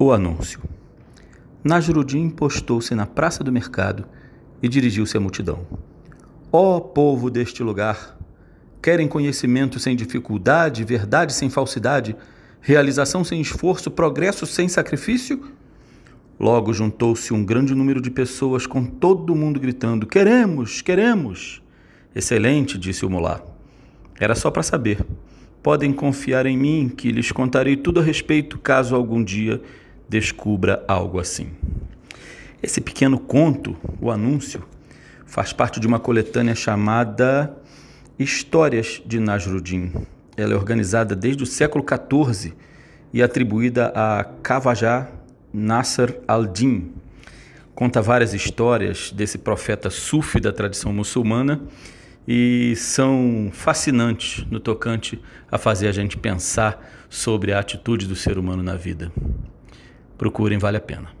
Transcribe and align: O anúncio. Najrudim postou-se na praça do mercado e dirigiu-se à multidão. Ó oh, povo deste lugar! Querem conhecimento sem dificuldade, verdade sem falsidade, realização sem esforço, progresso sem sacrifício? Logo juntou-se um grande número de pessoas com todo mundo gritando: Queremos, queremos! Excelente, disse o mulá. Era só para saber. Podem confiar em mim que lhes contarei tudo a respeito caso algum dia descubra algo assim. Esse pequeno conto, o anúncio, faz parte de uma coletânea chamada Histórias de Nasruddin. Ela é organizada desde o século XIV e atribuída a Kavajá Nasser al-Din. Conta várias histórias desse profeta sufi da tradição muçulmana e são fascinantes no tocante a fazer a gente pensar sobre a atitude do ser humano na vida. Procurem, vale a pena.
O 0.00 0.12
anúncio. 0.12 0.60
Najrudim 1.64 2.30
postou-se 2.30 2.94
na 2.94 3.04
praça 3.04 3.42
do 3.42 3.50
mercado 3.50 4.04
e 4.62 4.68
dirigiu-se 4.68 5.16
à 5.16 5.20
multidão. 5.20 5.66
Ó 6.52 6.76
oh, 6.76 6.80
povo 6.80 7.28
deste 7.28 7.64
lugar! 7.64 8.16
Querem 8.80 9.08
conhecimento 9.08 9.80
sem 9.80 9.96
dificuldade, 9.96 10.84
verdade 10.84 11.32
sem 11.32 11.50
falsidade, 11.50 12.14
realização 12.60 13.24
sem 13.24 13.40
esforço, 13.40 13.90
progresso 13.90 14.46
sem 14.46 14.68
sacrifício? 14.68 15.50
Logo 16.38 16.72
juntou-se 16.72 17.34
um 17.34 17.44
grande 17.44 17.74
número 17.74 18.00
de 18.00 18.12
pessoas 18.12 18.68
com 18.68 18.84
todo 18.84 19.34
mundo 19.34 19.58
gritando: 19.58 20.06
Queremos, 20.06 20.80
queremos! 20.80 21.60
Excelente, 22.14 22.78
disse 22.78 23.04
o 23.04 23.10
mulá. 23.10 23.42
Era 24.20 24.36
só 24.36 24.48
para 24.48 24.62
saber. 24.62 25.04
Podem 25.60 25.92
confiar 25.92 26.46
em 26.46 26.56
mim 26.56 26.88
que 26.88 27.10
lhes 27.10 27.32
contarei 27.32 27.76
tudo 27.76 27.98
a 27.98 28.02
respeito 28.02 28.60
caso 28.60 28.94
algum 28.94 29.24
dia 29.24 29.60
descubra 30.08 30.84
algo 30.88 31.20
assim. 31.20 31.50
Esse 32.62 32.80
pequeno 32.80 33.18
conto, 33.18 33.76
o 34.00 34.10
anúncio, 34.10 34.64
faz 35.26 35.52
parte 35.52 35.78
de 35.78 35.86
uma 35.86 36.00
coletânea 36.00 36.54
chamada 36.54 37.54
Histórias 38.18 39.00
de 39.04 39.20
Nasruddin. 39.20 39.92
Ela 40.36 40.54
é 40.54 40.56
organizada 40.56 41.14
desde 41.14 41.42
o 41.42 41.46
século 41.46 41.84
XIV 41.84 42.54
e 43.12 43.22
atribuída 43.22 43.92
a 43.94 44.24
Kavajá 44.42 45.08
Nasser 45.52 46.20
al-Din. 46.26 46.92
Conta 47.74 48.02
várias 48.02 48.34
histórias 48.34 49.12
desse 49.12 49.38
profeta 49.38 49.88
sufi 49.88 50.40
da 50.40 50.52
tradição 50.52 50.92
muçulmana 50.92 51.60
e 52.26 52.74
são 52.76 53.50
fascinantes 53.52 54.44
no 54.50 54.58
tocante 54.58 55.20
a 55.50 55.56
fazer 55.56 55.88
a 55.88 55.92
gente 55.92 56.16
pensar 56.16 56.84
sobre 57.08 57.52
a 57.52 57.58
atitude 57.58 58.06
do 58.06 58.16
ser 58.16 58.36
humano 58.36 58.62
na 58.62 58.74
vida. 58.74 59.12
Procurem, 60.18 60.58
vale 60.58 60.78
a 60.78 60.80
pena. 60.80 61.17